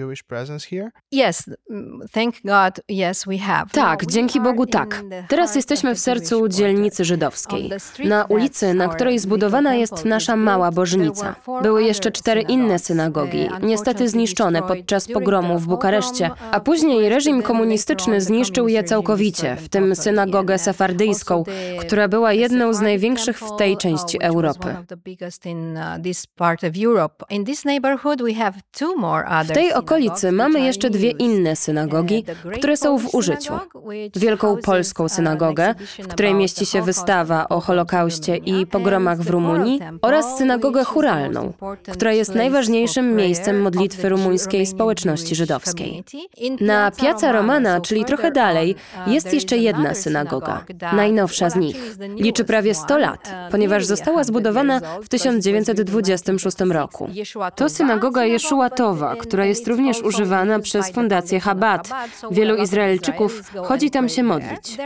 Tak, 3.72 4.06
dzięki 4.06 4.40
Bogu 4.40 4.66
tak. 4.66 5.02
Teraz 5.28 5.56
jesteśmy 5.56 5.94
w 5.94 5.98
sercu 5.98 6.48
dzielnicy 6.48 7.04
żydowskiej. 7.04 7.70
Na 8.04 8.24
ulicy, 8.24 8.74
na 8.74 8.88
której 8.88 9.18
zbudowana 9.18 9.74
jest 9.74 10.04
nasza 10.04 10.36
mała 10.36 10.70
bożnica. 10.70 11.34
Były 11.62 11.82
jeszcze 11.82 12.12
cztery 12.12 12.42
inne 12.42 12.78
synagogi, 12.78 13.48
niestety 13.62 14.08
zniszczone 14.08 14.62
podczas 14.88 15.08
pogromu 15.08 15.58
w 15.58 15.66
Bukareszcie, 15.66 16.30
a 16.52 16.60
później 16.60 17.08
reżim 17.08 17.42
komunistyczny 17.42 18.20
zniszczył 18.20 18.68
je 18.68 18.84
całkowicie, 18.84 19.56
w 19.56 19.68
tym 19.68 19.96
synagogę 19.96 20.58
sefardyjską, 20.58 21.44
która 21.80 22.08
była 22.08 22.32
jedną 22.32 22.72
z 22.72 22.80
największych 22.80 23.38
w 23.38 23.56
tej 23.56 23.76
części 23.76 24.22
Europy. 24.22 24.76
W 29.44 29.52
tej 29.54 29.72
okolicy 29.72 30.32
mamy 30.32 30.60
jeszcze 30.60 30.90
dwie 30.90 31.10
inne 31.10 31.56
synagogi, 31.56 32.24
które 32.54 32.76
są 32.76 32.98
w 32.98 33.14
użyciu. 33.14 33.52
Wielką 34.16 34.56
Polską 34.56 35.08
Synagogę, 35.08 35.74
w 35.98 36.08
której 36.08 36.34
mieści 36.34 36.66
się 36.66 36.82
wystawa 36.82 37.48
o 37.48 37.60
Holokauście 37.60 38.36
i 38.36 38.66
pogromach 38.66 39.18
w 39.18 39.30
Rumunii 39.30 39.80
oraz 40.02 40.38
synagogę 40.38 40.84
churalną, 40.84 41.52
która 41.92 42.12
jest 42.12 42.34
najważniejszym 42.34 43.16
miejscem 43.16 43.60
modlitwy 43.60 44.08
rumuńskiej 44.08 44.66
społeczności 44.78 45.34
żydowskiej. 45.34 46.04
Na 46.60 46.90
Piazza 46.90 47.32
Romana, 47.32 47.80
czyli 47.80 48.04
trochę 48.04 48.30
dalej, 48.30 48.74
jest 49.06 49.34
jeszcze 49.34 49.56
jedna 49.56 49.94
synagoga, 49.94 50.64
najnowsza 50.92 51.50
z 51.50 51.56
nich. 51.56 51.96
Liczy 52.16 52.44
prawie 52.44 52.74
100 52.74 52.98
lat, 52.98 53.32
ponieważ 53.50 53.84
została 53.84 54.24
zbudowana 54.24 54.80
w 55.02 55.08
1926 55.08 56.56
roku. 56.60 57.10
To 57.56 57.68
synagoga 57.68 58.24
Jeszułatowa, 58.24 59.16
która 59.16 59.44
jest 59.44 59.68
również 59.68 60.02
używana 60.02 60.58
przez 60.58 60.90
Fundację 60.90 61.40
Chabad. 61.40 61.88
Wielu 62.30 62.56
Izraelczyków 62.56 63.42
chodzi 63.64 63.90
tam 63.90 64.08
się 64.08 64.22
modlić. 64.22 64.76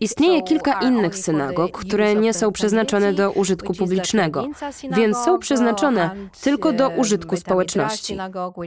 Istnieje 0.00 0.42
kilka 0.42 0.80
innych 0.80 1.18
synagog, 1.18 1.78
które 1.78 2.14
nie 2.14 2.34
są 2.34 2.52
przeznaczone 2.52 3.12
do 3.12 3.32
użytku 3.32 3.74
publicznego, 3.74 4.46
więc 4.90 5.16
są 5.16 5.38
przeznaczone 5.38 6.10
tylko 6.42 6.72
do 6.72 6.87
użytku 6.88 7.36
społeczności. 7.36 8.18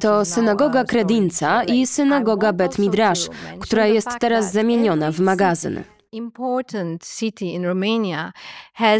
To 0.01 0.25
synagoga 0.25 0.83
Kredinca 0.83 1.63
i 1.63 1.87
synagoga 1.87 2.53
Bet 2.53 2.79
Midrash, 2.79 3.29
która 3.59 3.85
jest 3.85 4.09
teraz 4.19 4.51
zamieniona 4.51 5.11
w 5.11 5.19
magazyn. 5.19 5.83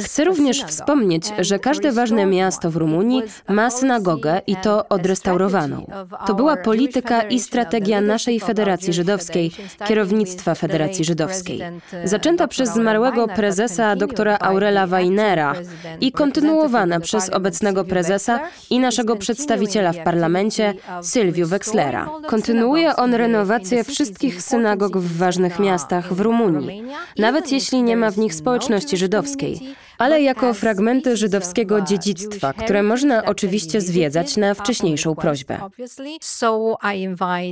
Chcę 0.04 0.24
również 0.24 0.64
wspomnieć, 0.64 1.34
że 1.40 1.60
każde 1.60 1.92
ważne 1.92 2.26
miasto 2.26 2.72
w 2.72 2.76
Rumunii 2.76 3.24
ma 3.48 3.70
synagogę 3.70 4.42
i 4.48 4.56
to 4.56 4.88
odrestaurowaną. 4.88 5.86
To 6.28 6.36
była 6.36 6.58
polityka 6.58 7.22
i 7.22 7.40
strategia 7.40 8.02
naszej 8.02 8.40
Federacji 8.40 8.94
Żydowskiej, 8.94 9.52
kierownictwa 9.88 10.56
Federacji 10.56 11.06
Żydowskiej, 11.06 11.62
zaczęta 12.04 12.48
przez 12.48 12.74
zmarłego 12.74 13.28
prezesa 13.28 13.96
doktora 13.96 14.38
Aurela 14.40 14.88
Weinera 14.88 15.56
i 16.02 16.12
kontynuowana 16.12 17.00
przez 17.00 17.30
obecnego 17.30 17.84
prezesa 17.86 18.40
i 18.70 18.80
naszego 18.80 19.16
przedstawiciela 19.16 19.94
w 19.94 20.04
parlamencie, 20.04 20.74
Sylwiu 21.02 21.48
Wexlera. 21.48 22.10
Kontynuuje 22.28 22.96
on 22.96 23.14
renowację 23.14 23.84
wszystkich 23.84 24.42
synagog 24.42 24.98
w 24.98 25.18
ważnych 25.18 25.60
miastach 25.60 26.14
w 26.14 26.20
Rumunii 26.20 26.84
nawet 27.18 27.52
jeśli 27.52 27.84
nie 27.84 27.98
ma 27.98 28.12
w 28.12 28.18
nich 28.18 28.36
społeczności 28.36 28.98
żydowskiej, 28.98 29.60
ale 29.98 30.22
jako 30.22 30.54
fragmenty 30.54 31.18
żydowskiego 31.18 31.82
dziedzictwa, 31.82 32.54
które 32.54 32.84
można 32.84 33.26
oczywiście 33.26 33.82
zwiedzać 33.82 34.38
na 34.38 34.54
wcześniejszą 34.54 35.16
prośbę. 35.16 35.60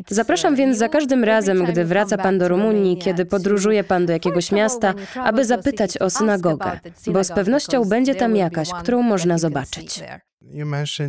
Zapraszam 0.09 0.55
więc 0.55 0.77
za 0.77 0.89
każdym 0.89 1.23
razem, 1.23 1.65
gdy 1.65 1.85
wraca 1.85 2.17
Pan 2.17 2.37
do 2.37 2.47
Rumunii, 2.47 2.97
kiedy 2.97 3.25
podróżuje 3.25 3.83
Pan 3.83 4.05
do 4.05 4.13
jakiegoś 4.13 4.51
miasta, 4.51 4.93
aby 5.23 5.45
zapytać 5.45 5.97
o 5.97 6.09
synagogę, 6.09 6.79
bo 7.07 7.23
z 7.23 7.31
pewnością 7.31 7.85
będzie 7.85 8.15
tam 8.15 8.35
jakaś, 8.35 8.69
którą 8.73 9.01
można 9.01 9.37
zobaczyć. 9.37 10.03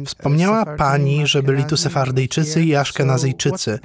Wspomniała 0.07 0.77
Pani, 0.77 1.27
że 1.27 1.43
byli 1.43 1.65
tu 1.65 1.77
Sefardyjczycy 1.77 2.65
i 2.65 2.77
Aszkenazyjczycy, 2.77 3.79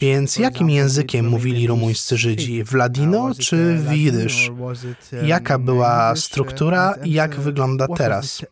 więc 0.00 0.36
jakim 0.36 0.70
językiem 0.70 1.28
mówili 1.28 1.66
rumuńscy 1.66 2.16
Żydzi? 2.16 2.64
W 2.64 2.74
ladino 2.74 3.34
czy 3.38 3.76
w? 3.76 4.50
Jaka 5.24 5.58
była 5.58 6.16
struktura 6.16 6.94
i 7.04 7.12
jak 7.12 7.36
wygląda 7.36 7.88
teraz? 7.88 8.42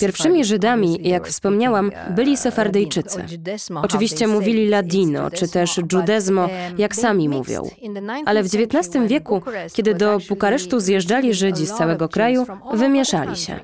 Pierwszymi. 0.00 0.44
Żydami, 0.44 0.98
jak 1.02 1.28
wspomniałam, 1.28 1.88
uh, 1.88 2.14
byli 2.14 2.36
Sefardyjczycy. 2.36 3.24
Judesmo, 3.32 3.80
how 3.80 3.84
Oczywiście 3.84 4.26
mówili 4.26 4.68
ladino, 4.68 5.30
czy 5.30 5.48
też 5.48 5.76
Judesmo, 5.76 5.98
judezmo, 6.00 6.42
um, 6.42 6.50
jak 6.78 6.96
sami 6.96 7.28
mówią. 7.28 7.62
in 7.80 7.94
the 7.94 8.00
19th 8.00 8.22
Ale 8.26 8.42
w 8.42 8.46
XIX 8.46 9.06
wieku, 9.06 9.42
kiedy 9.72 9.94
do 9.94 10.18
Bukaresztu 10.28 10.80
zjeżdżali 10.80 11.34
Żydzi 11.34 11.66
z 11.66 11.74
całego 11.74 12.08
kraju, 12.08 12.46
wymieszali 12.74 13.36
się. 13.36 13.60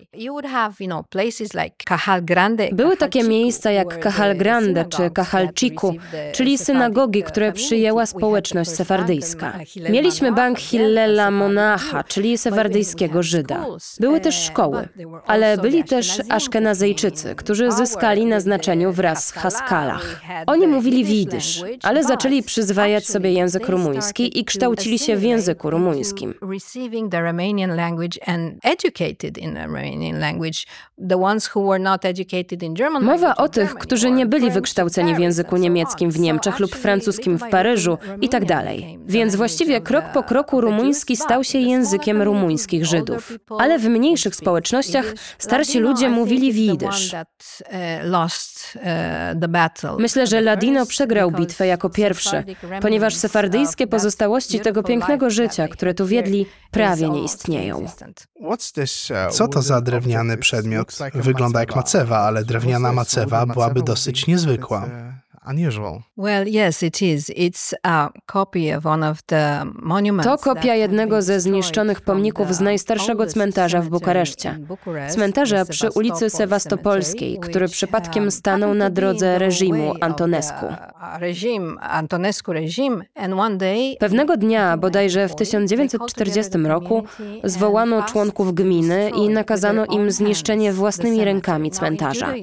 Były 2.73 2.97
takie 2.97 3.23
miejsca 3.23 3.71
jak 3.71 3.99
the 3.99 4.35
Grande 4.35 4.85
czy 4.85 5.03
received 5.03 6.11
the 6.11 6.33
czyli 6.33 6.59
synagogi, 6.59 7.23
które 7.23 7.47
community. 7.47 7.67
przyjęła 7.67 8.07
społeczność 8.07 8.71
sefardyjska. 8.71 9.53
uh, 9.77 9.91
Mieliśmy 9.91 10.33
bank 10.33 10.59
again, 10.59 10.67
a 10.67 10.71
Hillela 10.71 11.25
Sephardic 11.25 11.39
Monacha, 11.39 12.05
czyli 12.05 12.39
sefardyjskiego 12.39 13.23
Żyda. 13.23 13.67
Były 14.01 14.17
uh, 14.17 14.23
też 14.33 14.45
szkoły, 14.45 14.89
ale 15.27 15.59
byli 15.59 15.85
też 15.85 16.21
came 16.53 16.73
którzy 17.37 17.73
zyskali 17.73 18.27
na 18.27 18.41
znaczeniu 18.41 18.93
wraz 18.93 19.31
Haskalah. 19.31 19.62
Haskalach. 19.62 20.23
Oni 20.47 20.67
mówili 20.67 21.05
widysz, 21.05 21.62
ale 21.83 22.05
zaczęli 22.05 22.43
przyzwajać 22.43 23.07
sobie 23.07 23.33
język 23.33 23.69
rumuński 23.69 24.39
i 24.41 24.45
kształcili 24.45 24.99
się 24.99 25.17
w 25.17 25.23
języku 25.23 25.71
rumuńskim. 25.71 26.35
Mowa 33.01 33.37
o 33.37 33.49
tych, 33.49 33.75
którzy 33.75 34.11
nie 34.11 34.27
byli 34.27 34.51
wykształceni 34.51 35.15
w 35.15 35.19
języku 35.19 35.57
niemieckim 35.57 36.11
w 36.11 36.21
Niemczech 36.21 36.59
lub 36.59 36.77
francuskim 36.77 37.39
w 37.39 37.49
Paryżu 37.49 37.99
i 38.21 38.29
tak 38.29 38.45
dalej. 38.45 38.99
Więc 39.07 39.37
właściwie 39.37 39.81
krok 39.81 40.05
po 40.15 40.23
kroku 40.23 40.61
rumuński 40.61 41.17
stał 41.17 41.45
się 41.45 41.59
językiem 41.59 42.23
rumuńskich 42.23 42.87
Żydów. 42.87 43.39
Ale 43.59 43.79
w 43.79 43.83
would 43.83 44.22
mniejszych 44.23 44.37
społecznościach 44.37 45.05
starsi 45.38 45.79
ludzie 45.79 46.09
mówili 46.09 46.52
uh, 46.52 48.05
uh, 48.76 48.83
the 49.41 49.49
battle. 49.49 49.97
Myślę, 49.99 50.26
że 50.26 50.41
Ladino 50.41 50.87
przegrał 50.87 51.31
bitwę 51.31 51.67
jako 51.67 51.91
pierwszy, 51.91 52.45
ponieważ 52.81 53.14
sefardyjskie 53.14 53.87
pozostałości 53.87 54.61
tego 54.61 54.83
pięknego 54.83 55.31
życia, 55.31 55.69
które 55.69 55.95
tu 55.95 56.07
wiedli, 56.07 56.47
prawie 56.71 57.11
nie 57.11 57.25
istnieją. 57.25 57.87
uh, 59.11 59.33
Co 59.33 59.49
to 59.49 59.62
za 59.62 59.81
drewniany 59.81 60.37
przedmiot? 60.37 60.99
Wygląda 61.14 61.61
jak 61.61 61.76
macewa, 61.76 62.19
ale 62.19 62.45
drewniana 62.45 62.93
macewa 62.93 63.47
byłaby 63.47 63.83
dosyć 63.83 64.26
be- 64.26 64.33
niezwykła. 64.33 64.88
Unusual. 65.47 66.03
Well, 66.17 66.49
yes, 66.49 66.83
it 66.83 67.03
is. 67.03 67.31
It's 67.31 67.75
a 67.83 68.11
copy 68.27 68.77
of 68.77 68.87
one 68.87 69.11
of 69.11 69.23
the 69.23 69.65
monuments 69.75 70.27
To 70.27 70.39
kopia 70.39 70.75
jednego 70.75 71.23
ze 71.23 71.41
zniszczonych 71.41 72.01
pomników 72.01 72.49
the 72.49 72.55
z 72.55 72.61
najstarszego 72.61 73.27
cmentarza 73.27 73.81
w 73.81 73.89
Bukareszcie. 73.89 74.59
Cmentarza 75.11 75.65
the 75.65 75.73
przy 75.73 75.91
ulicy 75.91 76.31
Sewastopolskiej, 76.31 77.39
który 77.39 77.69
przypadkiem 77.69 78.23
um, 78.23 78.31
stanął 78.31 78.75
na 78.75 78.91
drodze 78.91 79.39
reżimu 79.39 79.95
Antonescu. 80.01 80.67
the, 80.67 80.93
uh, 81.15 81.21
Regime, 81.21 81.81
Antonescu 81.81 82.53
regime, 82.53 83.05
and 83.15 83.35
one 83.35 83.57
day, 83.57 83.97
Pewnego 83.99 84.37
dnia, 84.37 84.77
bodajże 84.77 85.29
w 85.29 85.35
1940, 85.35 86.51
1940 86.51 86.69
roku, 86.69 87.05
zwołano 87.45 88.03
członków 88.03 88.55
gminy 88.55 89.11
i 89.11 89.29
nakazano 89.29 89.87
im 89.87 90.11
zniszczenie 90.11 90.73
własnymi 90.73 91.19
the 91.19 91.25
rękami 91.25 91.71
cmentarza. 91.71 92.35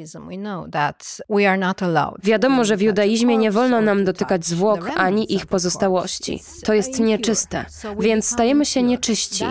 Wiadomo, 2.24 2.66
że 2.66 2.78
w 2.78 2.89
judaizmie 2.90 3.38
nie 3.38 3.52
wolno 3.52 3.82
nam 3.82 4.06
dotykać 4.06 4.42
touch 4.42 4.50
zwłok 4.50 4.90
ani 4.96 5.34
ich 5.34 5.46
pozostałości. 5.46 6.44
To 6.66 6.74
jest 6.74 7.00
nieczyste, 7.00 7.66
więc 8.00 8.26
stajemy 8.26 8.66
się 8.66 8.84
nieczyści. 8.84 9.46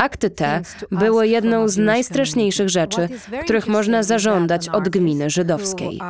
Akty 0.00 0.30
te 0.30 0.60
były 0.90 1.28
jedną 1.28 1.68
z 1.68 1.76
najstraszniejszych 1.76 2.68
rzeczy, 2.68 3.08
których 3.44 3.68
można 3.68 4.02
zażądać 4.02 4.68
od 4.68 4.88
gminy 4.88 5.30
żydowskiej. 5.30 6.00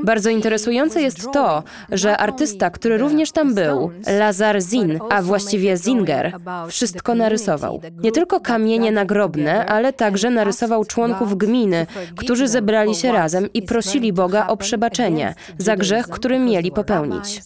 uh. 0.00 0.04
Bardzo 0.04 0.30
interesujące 0.30 1.02
jest 1.02 1.32
to, 1.32 1.62
że 1.92 2.16
artysta, 2.16 2.70
który 2.70 2.98
również 2.98 3.32
tam 3.32 3.54
był, 3.54 3.90
Lazar 4.18 4.60
Zin, 4.62 4.98
a 5.10 5.22
właściwie 5.22 5.76
Zinger, 5.76 6.32
wszystko 6.68 7.14
narysował. 7.14 7.80
Nie 8.02 8.12
tylko 8.12 8.40
kamienie 8.40 8.92
nagrobne, 8.92 9.21
together 9.28 9.72
ale 9.72 9.92
także 9.92 10.30
narysował 10.30 10.84
członków 10.84 11.38
gminy, 11.38 11.86
którzy 12.16 12.48
zebrali 12.48 12.94
się 12.94 13.12
razem 13.12 13.52
i 13.54 13.62
prosili 13.62 14.12
Boga 14.12 14.46
o 14.46 14.56
przebaczenie 14.56 15.34
za 15.58 15.76
grzech, 15.76 16.08
który 16.08 16.38
mieli 16.38 16.72
popełnić. 16.72 17.42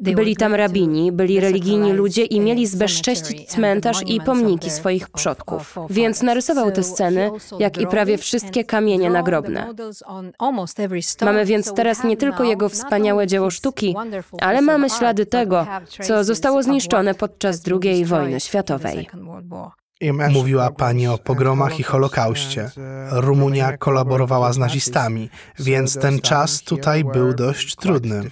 Byli 0.00 0.36
tam 0.36 0.54
rabini, 0.54 1.12
byli 1.12 1.40
religijni 1.40 1.92
ludzie 1.92 2.24
i 2.24 2.40
mieli 2.40 2.66
zbezcześcić 2.66 3.48
cmentarz 3.48 4.02
i 4.06 4.20
pomniki 4.20 4.70
swoich 4.70 5.08
przodków. 5.08 5.76
Więc 5.90 6.22
narysował 6.22 6.70
te 6.70 6.82
sceny, 6.82 7.30
jak 7.58 7.78
i 7.78 7.86
prawie 7.86 8.18
wszystkie 8.18 8.64
kamienie 8.64 9.10
nagrobne. 9.10 9.74
Mamy 11.22 11.44
więc 11.44 11.74
teraz 11.74 12.04
nie 12.04 12.16
tylko 12.16 12.44
jego 12.44 12.68
wspaniałe 12.68 13.26
dzieło 13.26 13.50
sztuki, 13.50 13.94
ale 14.40 14.60
mamy 14.60 14.90
ślady 14.90 15.26
tego, 15.26 15.66
co 16.02 16.24
zostało 16.24 16.62
zniszczone 16.62 17.14
podczas 17.14 17.62
II 17.82 18.04
wojny 18.04 18.40
the 18.78 18.79
światowej. 18.80 19.08
Mówiła 20.30 20.70
pani 20.70 21.06
o 21.08 21.18
pogromach 21.18 21.80
i 21.80 21.82
Holokauście. 21.82 22.70
Rumunia 23.10 23.76
kolaborowała 23.76 24.52
z 24.52 24.58
nazistami, 24.58 25.30
więc 25.58 25.98
ten 25.98 26.20
czas 26.20 26.62
tutaj 26.62 27.04
był 27.04 27.34
dość 27.34 27.76
trudny. 27.76 28.22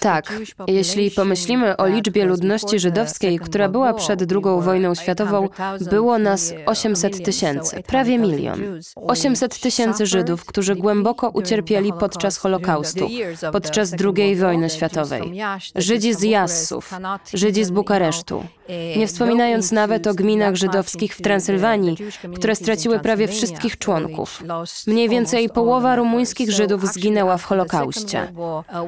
Tak, 0.00 0.32
jeśli 0.66 1.10
pomyślimy 1.10 1.76
o 1.76 1.86
liczbie 1.86 2.24
ludności 2.24 2.78
żydowskiej, 2.78 3.38
która 3.38 3.68
była 3.68 3.94
przed 3.94 4.32
II 4.32 4.60
wojną 4.60 4.94
światową, 4.94 5.44
800,000, 5.44 5.90
było 5.90 6.18
nas 6.18 6.50
maybe 6.50 6.64
a 6.66 6.70
800 6.70 7.12
million, 7.12 7.24
tysięcy, 7.24 7.82
prawie 7.82 8.14
800,000 8.14 8.18
milion. 8.18 8.62
Jews, 8.62 8.92
800 8.96 9.60
tysięcy 9.60 10.06
Żydów, 10.06 10.44
którzy 10.44 10.76
głęboko 10.76 11.30
ucierpieli 11.30 11.92
podczas 12.00 12.38
Holokaustu, 12.38 13.08
podczas 13.52 13.92
II 14.16 14.36
wojny 14.36 14.70
światowej. 14.70 15.32
Żydzi 15.74 16.14
z 16.14 16.22
Jassów, 16.22 16.94
Żydzi 17.34 17.64
z 17.64 17.70
Bukaresztu. 17.70 18.44
Nie 18.68 19.04
eh, 19.04 19.08
wspominając 19.08 19.72
nawet 19.72 20.06
o 20.06 20.14
gminach 20.14 20.54
żydowskich 20.54 21.14
w 21.14 21.22
Transylwanii, 21.22 21.96
które 22.34 22.56
straciły 22.56 22.98
prawie 22.98 23.28
wszystkich 23.28 23.78
członków. 23.78 24.42
Mniej 24.86 25.08
więcej 25.08 25.48
połowa 25.48 25.96
rumuńskich 25.96 26.50
Żydów 26.50 26.86
zginęła 26.86 27.36
w 27.36 27.44
Holokauście. 27.44 28.32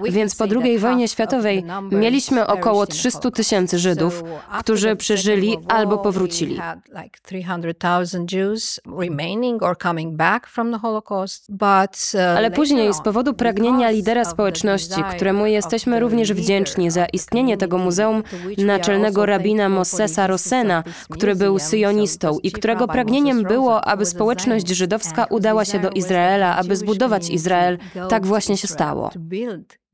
We 0.03 0.11
Więc 0.11 0.37
po 0.37 0.45
II 0.63 0.79
wojnie 0.79 1.09
światowej 1.09 1.65
mieliśmy 1.93 2.47
około 2.47 2.87
perished 2.87 3.05
in 3.05 3.11
the 3.11 3.11
300 3.11 3.31
tysięcy. 3.31 3.79
Żydów, 3.79 4.25
którzy 4.61 4.97
przeżyli 4.97 5.59
albo 5.69 5.99
powrócili. 5.99 6.57
we 6.57 6.63
had 6.63 6.79
like 7.03 7.19
300,000 7.23 8.33
Jews 8.33 8.81
remaining 9.01 9.63
or 9.63 9.79
coming 9.79 10.17
back 10.17 10.47
from 10.47 10.73
the 10.73 10.79
Holocaust. 10.79 11.47
But, 11.49 12.13
uh, 12.15 12.21
Ale 12.21 12.51
później 12.51 12.95
z 12.95 13.01
powodu 13.01 13.35
pragnienia 13.35 13.91
lidera 13.91 14.25
społeczności, 14.25 15.03
któremu 15.17 15.47
jesteśmy 15.47 16.01
również 16.01 16.33
wdzięczni 16.33 16.91
za 16.91 17.07
istnienie 17.07 17.57
tego 17.57 17.79
muzeum, 17.79 18.23
naczelnego 18.59 19.27
rabina 19.27 19.68
the 19.69 19.75
Mossesa 19.75 20.27
Rossena, 20.27 20.85
który 21.11 21.37
był 21.37 21.59
syjonistą 21.59 22.39
i 22.43 22.53
którego 22.53 22.89
pragnieniem 22.89 23.43
było, 23.43 23.85
aby 23.85 24.07
społeczność 24.07 24.69
żydowska 24.69 25.27
udała 25.31 25.65
się 25.65 25.79
do 25.79 25.91
Izraela, 25.91 26.57
aby 26.57 26.77
zbudować 26.77 27.31
Izrael. 27.31 27.79
Tak 28.09 28.27
właśnie 28.27 28.57
się 28.57 28.69
stało. 28.69 29.11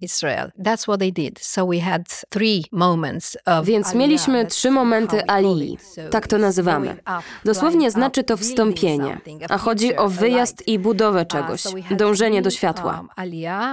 Israel. 0.05 0.51
That's 0.59 0.83
what 0.83 0.99
they 1.01 1.13
did. 1.13 1.39
So 1.41 1.67
we 1.67 1.81
had 1.81 2.03
three 2.29 2.65
moments 2.73 3.37
of 3.47 3.67
Więc 3.67 3.95
mieliśmy 3.95 4.47
trzy 4.47 4.71
momenty 4.71 5.27
alii. 5.27 5.79
Tak 6.11 6.29
to 6.29 6.39
nazywamy. 6.39 6.97
Dosłownie 7.45 7.91
znaczy 7.91 8.25
to 8.25 8.37
wstąpienie, 8.37 9.21
a 9.49 9.59
chodzi 9.59 9.97
o 9.97 10.09
wyjazd 10.09 10.69
i 10.69 10.79
budowę 10.79 11.27
czegoś, 11.27 11.63
dążenie 11.91 12.43
do 12.43 12.51
światła. 12.51 13.05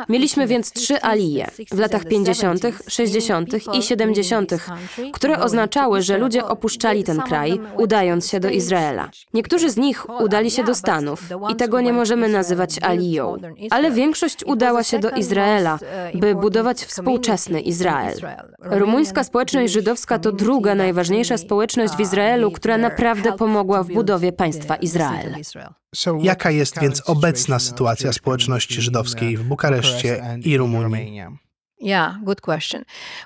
Mieliśmy 0.09 0.47
więc 0.47 0.71
trzy 0.71 1.01
alije 1.01 1.47
w 1.71 1.79
latach 1.79 2.05
50., 2.05 2.61
60. 2.87 3.49
i 3.73 3.83
70., 3.83 4.51
które 5.13 5.39
oznaczały, 5.39 6.01
że 6.01 6.17
ludzie 6.17 6.45
opuszczali 6.45 7.03
ten 7.03 7.21
kraj, 7.21 7.59
udając 7.77 8.29
się 8.29 8.39
do 8.39 8.49
Izraela. 8.49 9.09
Niektórzy 9.33 9.69
z 9.69 9.77
nich 9.77 10.09
udali 10.19 10.51
się 10.51 10.63
do 10.63 10.75
Stanów 10.75 11.23
i 11.49 11.55
tego 11.55 11.81
nie 11.81 11.93
możemy 11.93 12.29
nazywać 12.29 12.83
aliją, 12.83 13.37
ale 13.69 13.91
większość 13.91 14.43
udała 14.45 14.83
się 14.83 14.99
do 14.99 15.09
Izraela, 15.09 15.79
by 16.21 16.35
budować 16.35 16.85
współczesny 16.85 17.61
Izrael. 17.61 18.19
Rumuńska 18.59 19.23
społeczność 19.23 19.73
żydowska 19.73 20.19
to 20.19 20.31
druga 20.31 20.75
najważniejsza 20.75 21.37
społeczność 21.37 21.93
w 21.93 21.99
Izraelu, 21.99 22.51
która 22.51 22.77
naprawdę 22.77 23.33
pomogła 23.33 23.83
w 23.83 23.87
budowie 23.87 24.31
państwa 24.31 24.75
Izrael. 24.75 25.35
Jaka 26.21 26.51
jest 26.51 26.79
więc 26.81 27.09
obecna 27.09 27.59
sytuacja 27.59 28.13
społeczności 28.13 28.81
żydowskiej 28.81 29.37
w 29.37 29.43
Bukareszcie 29.43 30.39
i 30.45 30.57
Rumunii? 30.57 31.21
Yeah, 31.81 32.15
good 32.23 32.41
question. 32.41 32.83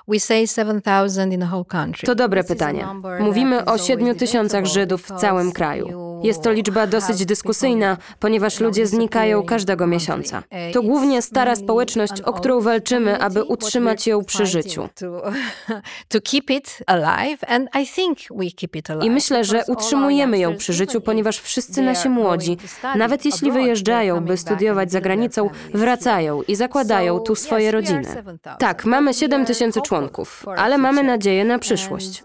We 0.08 0.20
say 0.20 0.46
7,000 0.46 1.32
in 1.32 1.40
the 1.40 1.46
whole 1.46 1.64
country. 1.64 2.06
To 2.06 2.14
dobre 2.14 2.44
pytanie. 2.44 2.86
Mówimy 3.20 3.64
o 3.64 3.76
is 3.76 3.86
7 3.86 4.04
always 4.04 4.18
tysiącach 4.18 4.66
Żydów 4.66 5.02
w 5.02 5.20
całym 5.20 5.52
kraju. 5.52 6.05
Jest 6.26 6.42
to 6.42 6.52
liczba 6.52 6.86
dosyć 6.86 7.24
dyskusyjna, 7.26 7.96
ponieważ 8.20 8.60
ludzie 8.60 8.86
znikają 8.86 9.42
każdego 9.42 9.86
miesiąca. 9.86 10.42
To 10.72 10.82
głównie 10.82 11.22
stara 11.22 11.56
społeczność, 11.56 12.20
o 12.20 12.32
którą 12.32 12.60
walczymy, 12.60 13.20
aby 13.20 13.44
utrzymać 13.44 14.06
ją 14.06 14.24
przy 14.24 14.46
życiu. 14.46 14.88
I 19.02 19.10
myślę, 19.10 19.44
że 19.44 19.62
utrzymujemy 19.68 20.38
ją 20.38 20.56
przy 20.56 20.72
życiu, 20.72 21.00
ponieważ 21.00 21.38
wszyscy 21.38 21.82
nasi 21.82 22.08
młodzi, 22.08 22.56
nawet 22.96 23.24
jeśli 23.24 23.52
wyjeżdżają, 23.52 24.20
by 24.20 24.36
studiować 24.36 24.92
za 24.92 25.00
granicą, 25.00 25.50
wracają 25.74 26.42
i 26.42 26.56
zakładają 26.56 27.18
tu 27.18 27.34
swoje 27.34 27.70
rodziny. 27.70 28.22
Tak, 28.58 28.84
mamy 28.84 29.14
7 29.14 29.44
tysięcy 29.44 29.80
członków, 29.80 30.44
ale 30.56 30.78
mamy 30.78 31.02
nadzieję 31.02 31.44
na 31.44 31.58
przyszłość. 31.58 32.24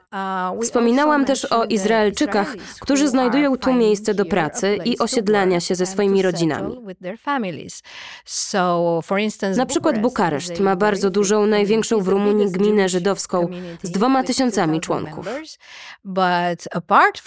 Wspominałam 0.61 1.25
też 1.25 1.45
o 1.45 1.65
Izraelczykach, 1.65 2.55
którzy 2.79 3.07
znajdują 3.07 3.57
tu 3.57 3.73
miejsce 3.73 3.90
do 4.13 4.25
pracy 4.25 4.77
i 4.85 4.97
osiedlania 4.97 5.59
się 5.59 5.75
ze 5.75 5.85
swoimi 5.85 6.21
rodzinami. 6.21 6.77
Na 9.55 9.65
przykład 9.65 10.01
Bukareszt 10.01 10.59
ma 10.59 10.75
bardzo 10.75 11.09
dużą, 11.09 11.45
największą 11.45 12.01
w 12.01 12.07
Rumunii 12.07 12.51
gminę 12.51 12.89
żydowską 12.89 13.47
z 13.83 13.91
dwoma 13.91 14.23
tysiącami 14.23 14.81
członków. 14.81 15.27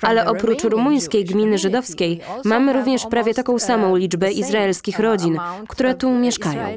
Ale 0.03 0.27
oprócz 0.27 0.65
rumuńskiej 0.65 1.25
gminy 1.25 1.59
żydowskiej 1.59 2.21
mamy 2.45 2.73
również 2.73 3.07
prawie 3.07 3.35
taką 3.35 3.59
samą 3.59 3.97
liczbę 3.97 4.33
izraelskich 4.33 4.99
rodzin, 4.99 5.39
które 5.69 5.95
tu 5.95 6.11
mieszkają. 6.11 6.77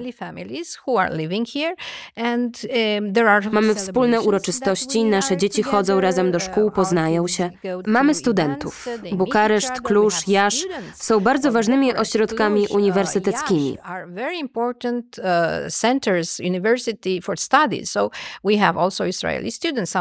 Mamy 3.51 3.75
wspólne 3.75 4.21
uroczystości, 4.21 5.03
nasze 5.05 5.37
dzieci 5.37 5.63
chodzą 5.63 6.01
razem 6.01 6.31
do 6.31 6.39
szkół, 6.39 6.71
poznają 6.71 7.27
się. 7.27 7.49
Mamy 7.87 8.15
studentów. 8.15 8.87
Kluż, 9.83 10.27
Jasz 10.27 10.65
są 10.95 11.19
bardzo 11.19 11.51
ważnymi 11.51 11.95
ośrodkami 11.95 12.67
uniwersyteckimi. 12.67 13.77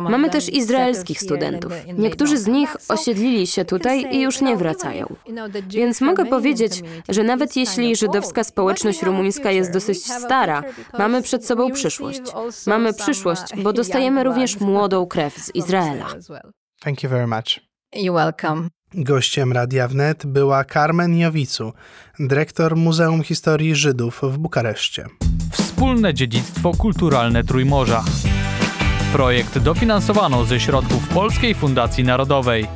Mamy 0.01 0.31
też 0.31 0.49
izraelskich 0.49 1.21
studentów. 1.21 1.73
Niektórzy 1.99 2.39
z 2.39 2.47
nich 2.47 2.77
osiedlili 2.89 3.47
się 3.47 3.65
tutaj 3.65 4.07
i 4.11 4.21
już 4.21 4.41
nie 4.41 4.57
wracają. 4.57 5.17
Więc 5.69 6.01
mogę 6.01 6.27
powiedzieć, 6.27 6.83
że 7.09 7.23
nawet 7.23 7.57
jeśli 7.57 7.97
żydowska 7.97 8.45
społeczność 8.45 9.03
rumuńska 9.03 9.51
jest 9.51 9.73
dosyć 9.73 10.13
stara, 10.13 10.63
mamy 10.99 11.23
przed 11.23 11.47
sobą 11.47 11.71
przyszłość. 11.71 12.23
Mamy 12.67 12.95
przyszłość, 12.95 13.43
bo 13.57 13.73
dostajemy 13.73 14.25
również 14.25 14.61
młodą 14.61 15.07
krew 15.07 15.35
z 15.37 15.55
Izraela. 15.55 16.07
Thank 16.81 17.03
you 17.03 17.11
very 17.11 17.27
much. 17.27 17.61
You're 17.97 18.15
welcome. 18.15 18.69
Gościem 18.95 19.53
Radia 19.53 19.89
Wnet 19.89 20.27
była 20.27 20.65
Carmen 20.65 21.19
Jowicu, 21.19 21.73
dyrektor 22.19 22.77
Muzeum 22.77 23.23
Historii 23.23 23.75
Żydów 23.75 24.21
w 24.23 24.39
Bukareszcie. 24.39 25.07
Wspólne 25.53 26.15
dziedzictwo 26.15 26.73
kulturalne 26.73 27.45
Trójmorza. 27.45 28.05
Projekt 29.13 29.59
dofinansowano 29.59 30.45
ze 30.45 30.61
środków 30.61 31.09
Polskiej 31.09 31.55
Fundacji 31.55 32.05
Narodowej. 32.05 32.67